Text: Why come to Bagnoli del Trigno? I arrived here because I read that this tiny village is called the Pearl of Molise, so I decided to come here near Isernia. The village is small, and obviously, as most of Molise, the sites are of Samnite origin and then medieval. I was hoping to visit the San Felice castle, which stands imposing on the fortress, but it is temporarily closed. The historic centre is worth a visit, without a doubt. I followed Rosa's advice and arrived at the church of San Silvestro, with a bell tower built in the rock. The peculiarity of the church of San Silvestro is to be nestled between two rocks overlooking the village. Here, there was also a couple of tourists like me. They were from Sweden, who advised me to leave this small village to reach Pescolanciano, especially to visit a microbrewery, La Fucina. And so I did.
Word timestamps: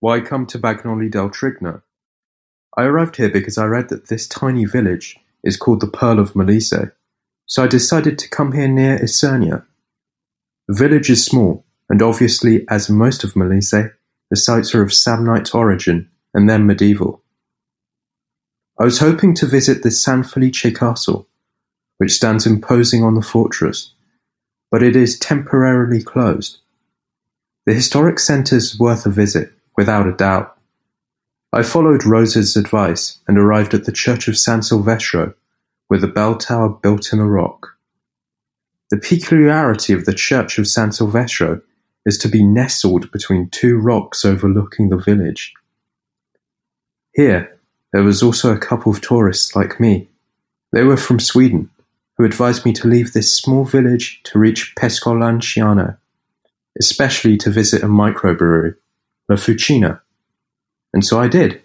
Why 0.00 0.20
come 0.20 0.46
to 0.46 0.58
Bagnoli 0.58 1.10
del 1.10 1.28
Trigno? 1.28 1.82
I 2.76 2.84
arrived 2.84 3.16
here 3.16 3.28
because 3.28 3.58
I 3.58 3.66
read 3.66 3.90
that 3.90 4.08
this 4.08 4.26
tiny 4.26 4.64
village 4.64 5.18
is 5.44 5.58
called 5.58 5.80
the 5.80 5.86
Pearl 5.86 6.18
of 6.18 6.32
Molise, 6.32 6.92
so 7.44 7.62
I 7.62 7.66
decided 7.66 8.18
to 8.18 8.28
come 8.30 8.52
here 8.52 8.68
near 8.68 8.98
Isernia. 8.98 9.66
The 10.68 10.74
village 10.74 11.10
is 11.10 11.22
small, 11.22 11.66
and 11.90 12.00
obviously, 12.00 12.66
as 12.68 12.88
most 12.88 13.24
of 13.24 13.34
Molise, 13.34 13.92
the 14.30 14.36
sites 14.36 14.74
are 14.74 14.82
of 14.82 14.92
Samnite 14.92 15.54
origin 15.54 16.08
and 16.32 16.48
then 16.48 16.66
medieval. 16.66 17.22
I 18.78 18.84
was 18.84 19.00
hoping 19.00 19.34
to 19.34 19.46
visit 19.46 19.82
the 19.82 19.90
San 19.90 20.22
Felice 20.22 20.74
castle, 20.74 21.28
which 21.98 22.12
stands 22.12 22.46
imposing 22.46 23.04
on 23.04 23.16
the 23.16 23.22
fortress, 23.22 23.92
but 24.70 24.82
it 24.82 24.96
is 24.96 25.18
temporarily 25.18 26.02
closed. 26.02 26.58
The 27.66 27.74
historic 27.74 28.18
centre 28.18 28.56
is 28.56 28.78
worth 28.78 29.04
a 29.04 29.10
visit, 29.10 29.52
without 29.80 30.06
a 30.06 30.12
doubt. 30.12 30.58
I 31.54 31.62
followed 31.62 32.04
Rosa's 32.04 32.54
advice 32.54 33.18
and 33.26 33.38
arrived 33.38 33.72
at 33.72 33.86
the 33.86 33.92
church 33.92 34.28
of 34.28 34.36
San 34.36 34.62
Silvestro, 34.62 35.32
with 35.88 36.04
a 36.04 36.14
bell 36.16 36.36
tower 36.36 36.68
built 36.68 37.14
in 37.14 37.18
the 37.18 37.24
rock. 37.24 37.78
The 38.90 38.98
peculiarity 38.98 39.94
of 39.94 40.04
the 40.04 40.12
church 40.12 40.58
of 40.58 40.68
San 40.68 40.92
Silvestro 40.92 41.62
is 42.04 42.18
to 42.18 42.28
be 42.28 42.42
nestled 42.42 43.10
between 43.10 43.48
two 43.48 43.78
rocks 43.78 44.22
overlooking 44.22 44.90
the 44.90 44.98
village. 44.98 45.54
Here, 47.14 47.58
there 47.94 48.02
was 48.02 48.22
also 48.22 48.52
a 48.52 48.58
couple 48.58 48.92
of 48.92 49.00
tourists 49.00 49.56
like 49.56 49.80
me. 49.80 50.10
They 50.74 50.84
were 50.84 50.98
from 50.98 51.20
Sweden, 51.20 51.70
who 52.18 52.26
advised 52.26 52.66
me 52.66 52.74
to 52.74 52.86
leave 52.86 53.14
this 53.14 53.34
small 53.34 53.64
village 53.64 54.20
to 54.24 54.38
reach 54.38 54.74
Pescolanciano, 54.76 55.96
especially 56.78 57.38
to 57.38 57.50
visit 57.50 57.82
a 57.82 57.86
microbrewery, 57.86 58.74
La 59.30 59.36
Fucina. 59.36 60.00
And 60.92 61.04
so 61.04 61.20
I 61.20 61.28
did. 61.28 61.62